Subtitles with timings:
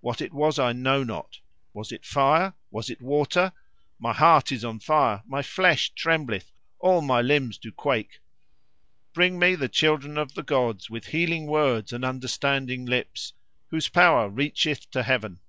[0.00, 1.40] What it was, I know not.
[1.74, 2.54] Was it fire?
[2.70, 3.52] was it water?
[3.98, 8.20] My heart is on fire, my flesh trembleth, all my limbs do quake.
[9.12, 13.34] Bring me the children of the gods with healing words and understanding lips,
[13.68, 15.40] whose power reacheth to heaven."